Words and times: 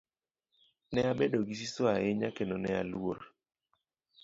Ne 0.91 1.01
abedo 1.11 1.39
gi 1.47 1.55
siso 1.61 1.83
ahinya 1.95 2.29
kendo 2.37 2.55
ne 2.59 2.69
aluor. 2.81 3.19